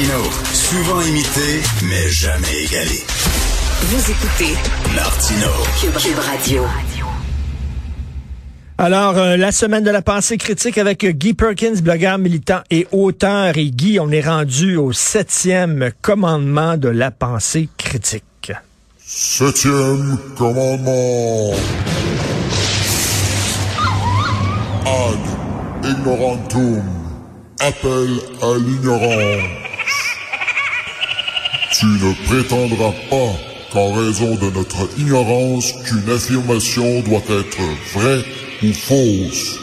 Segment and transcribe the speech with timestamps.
[0.00, 3.04] Martino, souvent imité, mais jamais égalé.
[3.82, 4.54] Vous écoutez
[4.94, 5.48] Martino,
[5.78, 6.62] Cube, Cube Radio.
[8.78, 13.58] Alors, euh, la semaine de la pensée critique avec Guy Perkins, blogueur militant et auteur.
[13.58, 18.52] Et Guy, on est rendu au septième commandement de la pensée critique.
[19.04, 21.52] Septième commandement.
[24.86, 26.84] Ad ignorantum.
[27.60, 28.08] Appel
[28.40, 29.59] à l'ignorance.
[31.80, 33.32] Tu ne prétendras pas
[33.72, 37.58] qu'en raison de notre ignorance, qu'une affirmation doit être
[37.94, 38.22] vraie
[38.62, 39.58] ou fausse.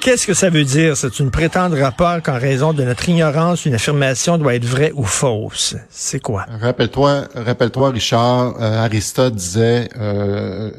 [0.00, 0.96] Qu'est-ce que ça veut dire?
[0.96, 1.10] ça?
[1.10, 5.04] tu ne prétendras pas qu'en raison de notre ignorance, une affirmation doit être vraie ou
[5.04, 5.76] fausse.
[5.90, 6.46] C'est quoi?
[6.60, 10.72] Rappelle-toi, rappelle-toi, Richard, euh, Aristote disait, euh,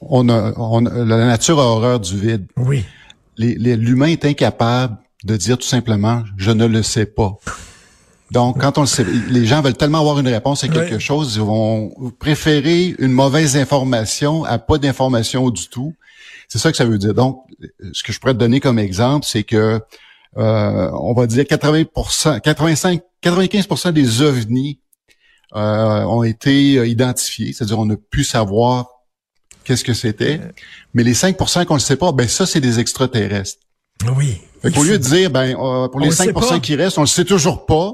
[0.00, 2.46] on a, on a- la nature a horreur du vide.
[2.56, 2.84] Oui.
[3.36, 7.32] Les- les- L'humain est incapable de dire tout simplement, je ne le sais pas.
[8.32, 11.34] Donc, quand on le sait, les gens veulent tellement avoir une réponse à quelque chose,
[11.36, 15.94] ils vont préférer une mauvaise information à pas d'information du tout.
[16.48, 17.12] C'est ça que ça veut dire.
[17.12, 17.44] Donc,
[17.92, 19.80] ce que je pourrais te donner comme exemple, c'est que
[20.38, 24.80] euh, on va dire 80%, 85, 95% des ovnis
[25.54, 28.86] euh, ont été euh, identifiés, c'est-à-dire on a pu savoir
[29.64, 30.40] qu'est-ce que c'était,
[30.94, 33.58] mais les 5% qu'on ne sait pas, ben ça c'est des extraterrestres.
[34.16, 34.40] Oui.
[34.62, 36.60] Fait qu'au lieu de dire, ben, euh, pour On les le sait 5% pas.
[36.60, 37.92] qui restent, on le sait toujours pas.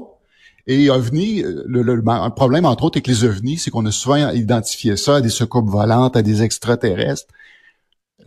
[0.67, 3.91] Et OVNI, euh, le, le- un problème entre autres avec les OVNI, c'est qu'on a
[3.91, 7.25] souvent identifié ça à des soucoupes volantes, à des extraterrestres.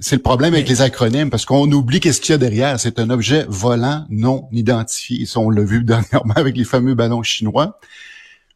[0.00, 2.80] C'est le problème avec les acronymes parce qu'on oublie qu'est-ce qu'il y a derrière.
[2.80, 5.26] C'est un objet volant non identifié.
[5.26, 7.78] Ça, on l'a vu dernièrement avec les fameux ballons chinois.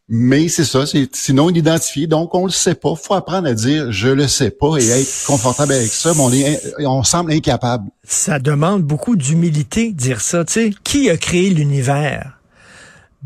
[0.08, 2.94] Mais c'est ça, c'est c'est non identifié, donc on le sait pas.
[2.94, 6.32] Faut apprendre à dire je le sais pas et être confortable avec ça, mais on
[6.32, 7.90] est on semble incapable.
[8.04, 10.44] Ça demande beaucoup d'humilité, dire ça.
[10.44, 12.35] Tu sais, qui a créé l'univers?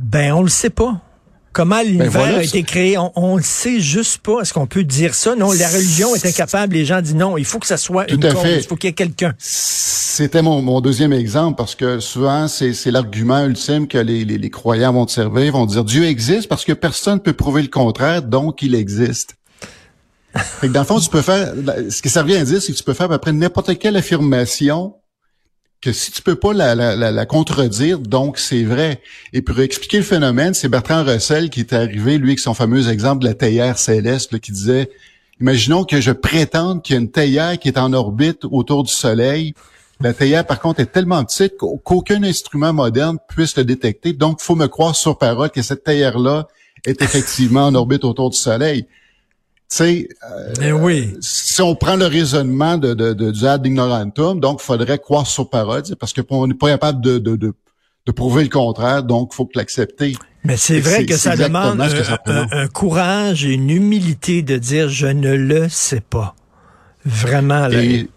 [0.03, 1.00] Ben, on le sait pas.
[1.53, 4.41] Comment l'univers voilà, a été créé, on, on le sait juste pas.
[4.41, 5.34] Est-ce qu'on peut dire ça?
[5.34, 6.75] Non, la religion est incapable.
[6.75, 8.43] Les gens disent non, il faut que ça soit Tout une à cause.
[8.43, 8.59] fait.
[8.59, 9.34] Il faut qu'il y ait quelqu'un.
[9.38, 14.38] C'était mon, mon deuxième exemple parce que souvent c'est c'est l'argument ultime que les, les,
[14.38, 17.62] les croyants vont te servir, vont dire Dieu existe parce que personne ne peut prouver
[17.62, 19.34] le contraire, donc il existe.
[20.37, 21.53] Fait que dans le fond, tu peux faire
[21.91, 23.77] ce que ça revient à dire, c'est que tu peux faire à peu près n'importe
[23.77, 24.94] quelle affirmation
[25.80, 29.00] que si tu peux pas la, contredire, donc c'est vrai.
[29.32, 32.88] Et pour expliquer le phénomène, c'est Bertrand Russell qui est arrivé, lui, avec son fameux
[32.91, 34.90] exemple de la théière céleste, là, qui disait
[35.40, 38.92] Imaginons que je prétende qu'il y a une théière qui est en orbite autour du
[38.92, 39.54] Soleil.
[39.98, 44.12] La théière, par contre, est tellement petite qu'au- qu'aucun instrument moderne puisse le détecter.
[44.12, 46.46] Donc, faut me croire sur parole que cette théière-là
[46.84, 48.86] est effectivement en orbite autour du Soleil.
[49.70, 51.14] Tu sais, euh, Eh oui.
[51.20, 55.26] si on prend le raisonnement de, de, de, du ad ignorantum, donc il faudrait croire
[55.28, 57.54] sur parole, parce qu'on n'est pas capable de, de, de,
[58.06, 60.16] de prouver le contraire, donc il faut que l'accepter.
[60.42, 62.53] Mais c'est vrai que ça demande que ça un, représente.
[62.53, 66.34] un- un courage et une humilité de dire je ne le sais pas.
[67.04, 67.69] Vraiment.
[67.69, 68.08] Là, Et-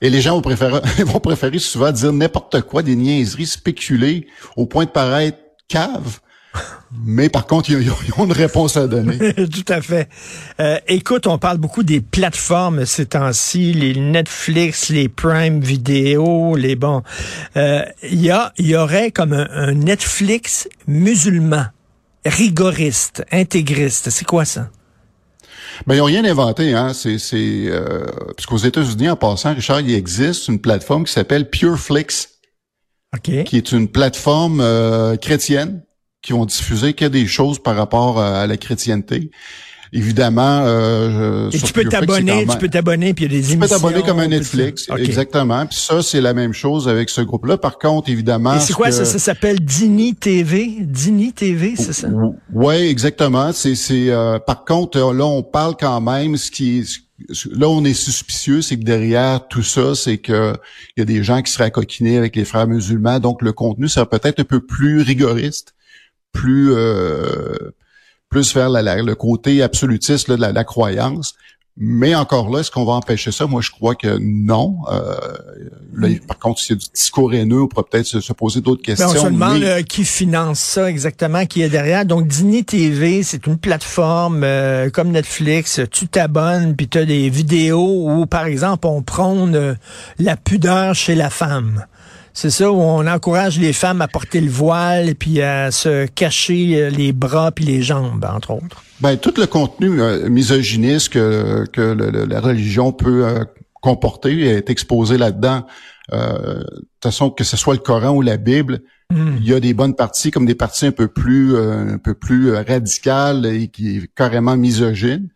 [0.00, 4.26] Et les gens vont préférer, vont préférer souvent dire n'importe quoi, des niaiseries, spéculer
[4.56, 5.38] au point de paraître
[5.68, 6.18] cave.
[7.04, 9.32] Mais par contre, ils ont, une réponse à donner.
[9.34, 10.08] Tout à fait.
[10.60, 16.76] Euh, écoute, on parle beaucoup des plateformes ces temps-ci, les Netflix, les Prime Video, les
[16.76, 17.02] bons.
[17.56, 21.64] Euh, Il y a, y aurait comme un, un Netflix musulman,
[22.26, 24.10] rigoriste, intégriste.
[24.10, 24.68] C'est quoi ça?
[25.86, 26.92] Ben, ils n'ont rien inventé, hein.
[26.92, 28.04] C'est, c'est, euh,
[28.36, 32.28] parce qu'aux États-Unis, en passant, Richard, il existe une plateforme qui s'appelle PureFlix,
[33.14, 33.44] Ok.
[33.44, 35.82] qui est une plateforme euh, chrétienne
[36.22, 39.30] qui vont diffuser que des choses par rapport euh, à la chrétienté.
[39.94, 43.52] Évidemment, euh, Et tu peux t'abonner, tu peux t'abonner, puis il y a des tu
[43.52, 43.76] émissions.
[43.76, 45.66] Tu peux t'abonner comme un Netflix, exactement.
[45.66, 47.58] Puis ça, c'est la même chose avec ce groupe-là.
[47.58, 48.54] Par contre, évidemment...
[48.54, 49.04] Et c'est quoi ça?
[49.04, 50.76] Ça s'appelle Dini TV?
[50.80, 52.08] Dini TV, c'est ça?
[52.54, 53.52] Oui, exactement.
[53.52, 54.08] C'est, c'est.
[54.08, 56.38] Euh, par contre, là, on parle quand même.
[56.38, 57.02] Ce qui, est,
[57.50, 60.54] là, on est suspicieux, c'est que derrière tout ça, c'est que
[60.96, 63.20] il y a des gens qui seraient coquiner avec les frères musulmans.
[63.20, 65.74] Donc, le contenu serait peut-être un peu plus rigoriste,
[66.32, 67.72] plus euh,
[68.32, 71.34] plus vers le côté absolutiste de la, croyance.
[71.76, 73.46] Mais encore là, est-ce qu'on va empêcher ça?
[73.46, 74.76] Moi, je crois que non.
[74.90, 78.82] Euh, par contre, s'il y a du discours haineux, on pourrait peut-être se, poser d'autres
[78.82, 79.08] questions.
[79.08, 82.04] on se demande euh, qui finance ça exactement, qui est derrière.
[82.04, 85.80] Donc, Dini TV, c'est une plateforme euh, comme Netflix.
[85.90, 89.76] Tu t'abonnes, puis tu as des vidéos où, par exemple, on prône
[90.18, 91.86] la pudeur chez la femme.
[92.34, 96.06] C'est ça où on encourage les femmes à porter le voile et puis à se
[96.06, 98.82] cacher euh, les bras puis les jambes, entre autres.
[99.00, 103.44] Ben tout le contenu euh, misogyniste que, que la religion peut euh,
[103.80, 105.66] comporter est exposé là-dedans.
[106.10, 108.80] de toute façon, que ce soit le Coran ou la Bible,
[109.10, 109.36] hmm.
[109.38, 112.54] il y a des bonnes parties comme des parties un peu plus un peu plus
[112.54, 115.28] radicales et qui est carrément misogynes.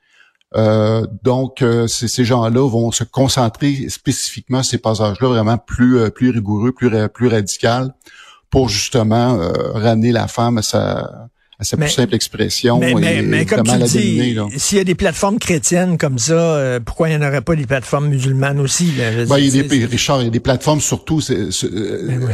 [0.54, 6.10] Euh, donc, euh, ces gens-là vont se concentrer spécifiquement sur ces passages-là vraiment plus euh,
[6.10, 7.92] plus rigoureux, plus plus radical,
[8.50, 9.38] pour justement
[9.74, 11.28] ramener la femme à sa
[11.58, 12.78] à sa plus simple expression.
[12.78, 17.08] Mais, mais, mais comme tu dis, s'il y a des plateformes chrétiennes comme ça, pourquoi
[17.08, 18.92] il n'y en aurait pas des plateformes musulmanes aussi?
[18.96, 21.20] Ben, il y a des, Richard, il y a des plateformes surtout.
[21.28, 22.30] Ben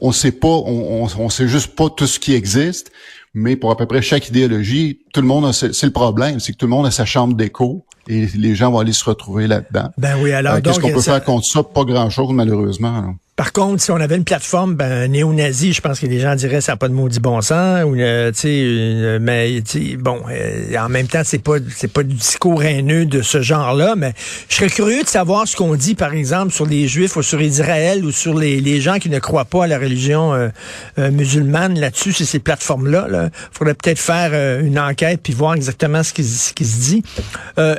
[0.00, 2.90] on, ne sait pas, on, on, on, sait juste pas tout ce qui existe
[3.34, 6.52] mais pour à peu près chaque idéologie, tout le monde a, c'est le problème, c'est
[6.52, 9.46] que tout le monde a sa chambre d'écho et les gens vont aller se retrouver
[9.46, 9.90] là-dedans.
[9.98, 11.62] Ben oui, alors euh, qu'est-ce qu'on peut faire contre ça?
[11.62, 13.14] Pas grand-chose malheureusement.
[13.36, 16.60] Par contre, si on avait une plateforme ben, néo-nazie, je pense que les gens diraient
[16.60, 17.82] ça n'a pas de maudit bon sens.
[17.82, 19.60] Ou, euh, euh mais
[19.98, 23.96] bon, euh, en même temps, c'est pas c'est pas du discours haineux de ce genre-là.
[23.96, 24.12] Mais
[24.48, 27.42] je serais curieux de savoir ce qu'on dit, par exemple, sur les Juifs ou sur
[27.42, 31.76] Israël ou sur les, les gens qui ne croient pas à la religion euh, musulmane
[31.80, 33.08] là-dessus, sur ces plateformes-là.
[33.10, 37.02] Il faudrait peut-être faire une enquête puis voir exactement ce qui, ce qui se dit.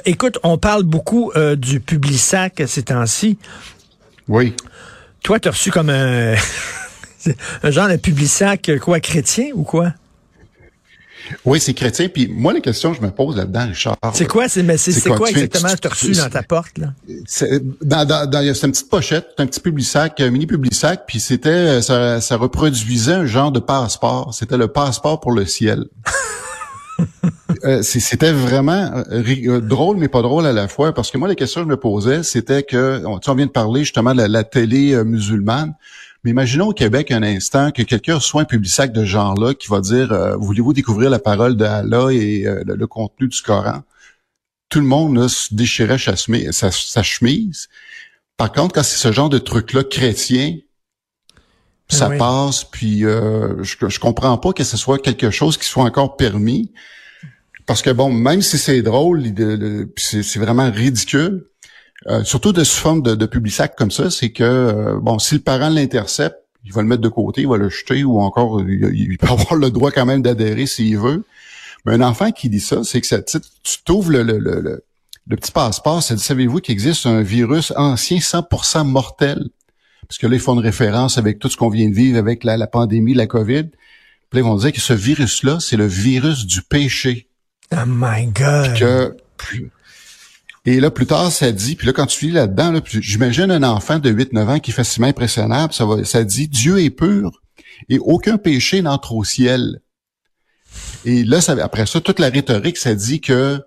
[0.03, 3.37] écoute, on parle beaucoup du Publisac ces temps-ci.
[4.27, 4.53] Oui.
[5.25, 6.35] Toi, tu as reçu comme un,
[7.63, 9.91] un genre de public-sac, quoi, chrétien ou quoi?
[11.43, 12.09] Oui, c'est chrétien.
[12.09, 13.97] Puis moi, la question que je me pose là-dedans, Richard.
[14.13, 16.93] C'est quoi, c'est, mais c'est, quoi, exactement que tu as reçu dans ta porte, là?
[17.25, 21.81] C'est, dans, dans, dans, une petite pochette, un petit public-sac, un mini public-sac, puis c'était,
[21.81, 24.31] ça, ça reproduisait un genre de passeport.
[24.31, 25.85] C'était le passeport pour le ciel.
[27.65, 31.27] Euh, c'était vraiment euh, euh, drôle, mais pas drôle à la fois, parce que moi,
[31.27, 34.21] la question que je me posais, c'était que, on, on vient de parler justement de
[34.21, 35.73] la, télé musulmane,
[36.23, 39.67] mais imaginons au Québec un instant que quelqu'un reçoit un public sac de genre-là qui
[39.67, 43.81] va dire Voulez-vous découvrir la parole de Allah et le, contenu du Coran?
[44.69, 46.15] Tout le monde se déchirait sa,
[46.71, 47.69] sa, chemise.
[48.37, 50.57] Par contre, quand c'est ce genre de truc-là chrétien,
[51.87, 56.15] ça passe, puis je, je comprends pas que ce soit quelque chose qui soit encore
[56.17, 56.71] permis.
[57.65, 59.23] Parce que bon, même si c'est drôle,
[59.97, 61.45] c'est vraiment ridicule,
[62.07, 65.17] euh, surtout de ce forme de, de public sac comme ça, c'est que euh, bon,
[65.17, 68.19] si le parent l'intercepte, il va le mettre de côté, il va le jeter, ou
[68.19, 71.23] encore il, peut avoir le droit quand même d'adhérer s'il veut.
[71.85, 73.39] Mais un enfant qui dit ça, c'est que ça, tu
[73.83, 74.83] t'ouvres le, le, le,
[75.27, 79.49] le, petit passeport, c'est savez-vous qu'il existe un virus ancien 100% mortel?
[80.07, 82.43] Parce que là, ils font une référence avec tout ce qu'on vient de vivre avec
[82.43, 83.63] la, la pandémie, la COVID.
[83.63, 83.79] Puis
[84.33, 87.29] là, ils vont dire que ce virus-là, c'est le virus du péché.
[87.71, 88.77] Oh my God!
[88.77, 89.17] Que,
[90.65, 93.61] et là, plus tard, ça dit, puis là, quand tu lis là-dedans, là, j'imagine un
[93.61, 97.43] enfant de 8-9 ans qui est facilement impressionnable, ça, va, ça dit «Dieu est pur
[97.87, 99.81] et aucun péché n'entre au ciel».
[101.05, 103.63] Et là, ça, après ça, toute la rhétorique, ça dit que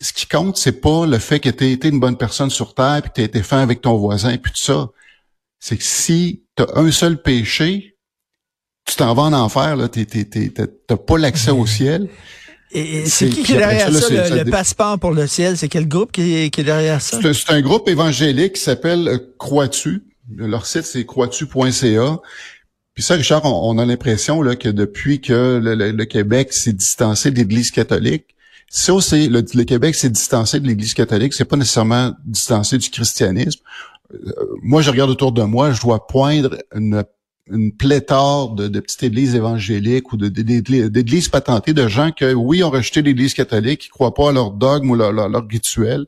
[0.00, 3.00] ce qui compte, c'est pas le fait que tu été une bonne personne sur Terre,
[3.02, 4.90] puis que tu été fin avec ton voisin, puis tout ça.
[5.58, 7.96] C'est que si tu as un seul péché,
[8.84, 12.08] tu t'en vas en enfer, là, t'as pas l'accès au ciel.
[12.70, 15.56] Et c'est qui qui est derrière ça, le, passeport pour le ciel?
[15.56, 17.18] C'est quel groupe qui est, qui est derrière ça?
[17.32, 20.02] C'est un, groupe évangélique qui s'appelle euh, Croix-tu.
[20.36, 22.20] Leur site, c'est croix-tu.ca.
[22.94, 27.36] Puis ça, Richard, on, a l'impression là, que depuis que le, Québec s'est distancé de
[27.36, 28.26] l'Église catholique,
[28.68, 32.90] ça aussi, le, le Québec s'est distancé de l'Église catholique, c'est pas nécessairement distancé du
[32.90, 33.60] christianisme.
[34.12, 34.18] Euh,
[34.62, 37.04] moi, je regarde autour de moi, je dois poindre une
[37.50, 42.70] une pléthore de, de petites églises évangéliques ou d'églises patentées de gens que, oui, ont
[42.70, 46.06] rejeté l'Église catholique, qui croient pas à leur dogme ou leur, leur, rituel,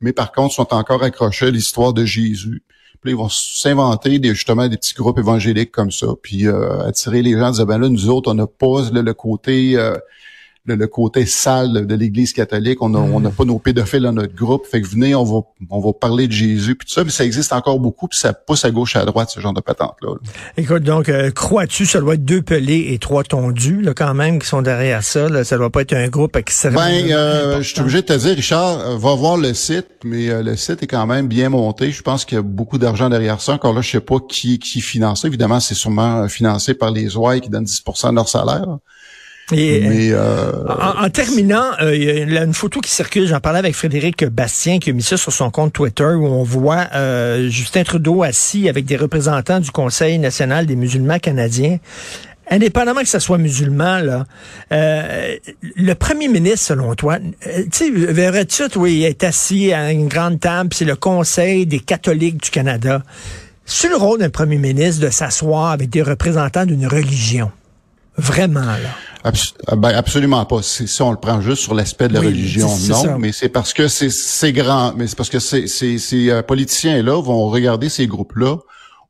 [0.00, 2.62] mais par contre sont encore accrochés à l'histoire de Jésus.
[3.00, 7.22] Puis ils vont s'inventer des, justement des petits groupes évangéliques comme ça, puis euh, attirer
[7.22, 9.76] les gens, dire ben là, nous autres, on n'a pas le, côté...
[9.76, 9.96] Euh,
[10.66, 12.82] le, côté sale de l'Église catholique.
[12.82, 14.66] On n'a on a pas nos pédophiles dans notre groupe.
[14.66, 17.04] Fait que venez, on va on va parler de Jésus puis tout ça.
[17.04, 19.60] Mais ça existe encore beaucoup puis ça pousse à gauche à droite ce genre de
[19.60, 20.14] patente là.
[20.56, 24.38] Écoute, donc euh, crois-tu ça doit être deux pelés et trois tondus là quand même
[24.38, 25.28] qui sont derrière ça.
[25.28, 25.44] Là.
[25.44, 26.80] Ça doit pas être un groupe extrêmement.
[26.80, 30.42] Ben, euh, je suis obligé de te dire, Richard, euh, va voir le site, mais
[30.42, 31.90] le site est quand même bien monté.
[31.90, 33.54] Je pense qu'il y a beaucoup d'argent derrière ça.
[33.54, 35.28] Encore là, je sais pas qui qui finance ça.
[35.28, 38.78] Évidemment, c'est sûrement financé par les OI qui donnent 10% de leur salaire.
[39.52, 43.76] Mais, euh, en, terminant, euh, il y a une photo qui circule, j'en parlais avec
[43.76, 47.84] Frédéric Bastien qui a mis ça sur son compte Twitter où on voit euh, Justin
[47.84, 51.78] Trudeau assis avec des représentants du Conseil national des musulmans canadiens.
[52.50, 54.24] Indépendamment que ce soit musulman, là,
[54.70, 60.40] le premier ministre, selon toi, tu sais, verrais-tu, oui, il est assis à une grande
[60.40, 63.02] table, c'est le Conseil des catholiques du Canada.
[63.64, 67.50] C'est le rôle d'un premier ministre de s'asseoir avec des représentants d'une religion.
[68.16, 68.90] Vraiment, là.
[69.66, 70.62] Ah, ben, absolument pas.
[70.62, 73.18] Si on le prend juste sur l'aspect de la religion, non.
[73.18, 74.94] Mais c'est parce que c'est grand.
[74.96, 78.58] Mais c'est parce que ces, ces, euh, politiciens-là vont regarder ces groupes-là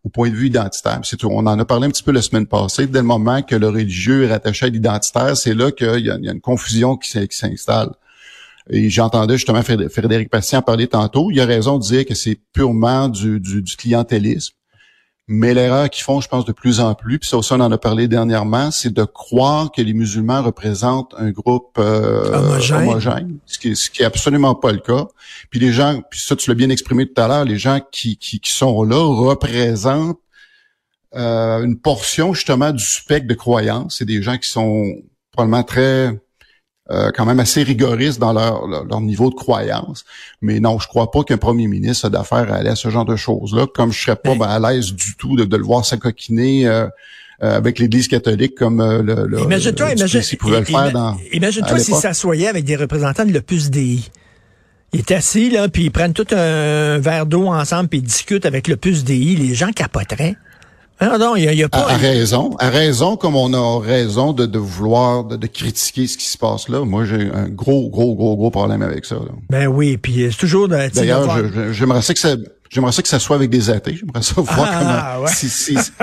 [0.05, 1.01] au point de vue identitaire.
[1.03, 1.29] C'est tout.
[1.31, 2.87] On en a parlé un petit peu la semaine passée.
[2.87, 6.17] Dès le moment que le religieux est rattaché à l'identitaire, c'est là qu'il y, a
[6.33, 7.91] une confusion qui s'installe.
[8.71, 11.31] Et j'entendais justement Frédéric Patient parler tantôt.
[11.31, 14.55] Il a raison de dire que c'est purement du, du, du clientélisme.
[15.29, 17.73] Mais l'erreur qu'ils font, je pense, de plus en plus, puis ça aussi on en
[17.73, 23.59] a parlé dernièrement, c'est de croire que les musulmans représentent un groupe euh, homogène, ce,
[23.59, 25.07] qui, ce qui est absolument pas le cas.
[25.51, 28.17] Puis les gens, puis ça tu l'as bien exprimé tout à l'heure, les gens qui,
[28.19, 30.21] qui, qui sont là représentent
[31.17, 33.97] euh, une portion justement du spectre de croyance.
[33.99, 34.95] C'est des gens qui sont
[35.33, 36.21] probablement très
[36.91, 40.05] euh, quand même assez rigoristes dans leur, leur, niveau de croyance.
[40.41, 43.05] Mais non, je crois pas qu'un premier ministre a d'affaires à aller à ce genre
[43.05, 46.69] de choses-là, comme je serais pas ben, à l'aise du tout de, le voir s'acoquiner
[46.69, 46.87] euh,
[47.43, 50.21] euh, avec l'Église catholique comme le, le Imagine-toi, imagine,
[51.33, 54.09] Imagine-toi s'il s'assoyait avec des représentants de l'Opus Dei.
[54.93, 58.47] Il est assis, là, puis ils prennent tout un verre d'eau ensemble, puis ils discutent
[58.47, 59.35] avec l'Opus Dei.
[59.35, 60.37] Les gens capoteraient.
[60.99, 61.89] Ah non, il y a, pas...
[61.91, 66.27] À, raison, à raison, comme on a raison de, de vouloir, de, critiquer ce qui
[66.27, 66.85] se passe là.
[66.85, 69.17] Moi, j'ai un gros, gros, gros, gros problème avec ça.
[69.51, 70.69] Ben oui, puis c'est toujours...
[70.69, 71.39] D'ailleurs,
[71.73, 72.37] j'aimerais ça que ça...
[72.69, 73.95] J'aimerais ça que ça soit avec des athées.
[73.95, 75.25] J'aimerais ça voir ah, comment.
[75.25, 75.33] Ouais.
[75.33, 75.75] Si, si,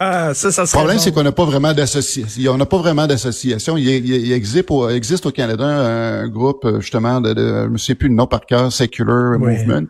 [0.00, 2.52] ça, ça le problème, c'est qu'on n'a pas vraiment d'association.
[2.52, 3.76] On n'a pas vraiment d'association.
[3.76, 7.94] Il, il, existe, au, existe au Canada un, groupe justement de, de je me sais
[7.94, 9.88] plus le nom par cœur, Secular Movement.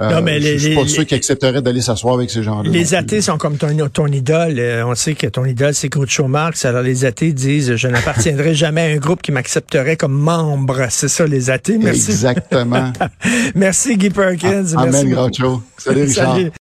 [0.00, 2.68] Euh, non, mais je suis pas sûr qu'ils accepteraient d'aller s'asseoir avec ces gens-là.
[2.68, 4.58] Les athées sont comme ton, ton idole.
[4.58, 6.64] Euh, on sait que ton idole, c'est Groucho Marx.
[6.64, 10.86] Alors, les athées disent, je n'appartiendrai jamais à un groupe qui m'accepterait comme membre.
[10.90, 11.78] C'est ça, les athées.
[11.78, 12.10] Merci.
[12.10, 12.92] Exactement.
[13.54, 14.74] merci, Guy Perkins.
[14.76, 15.62] Amen, Groucho.
[15.78, 16.38] Salut, Richard.